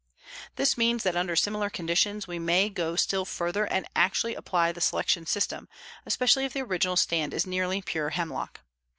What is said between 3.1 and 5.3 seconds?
further and actually apply the selection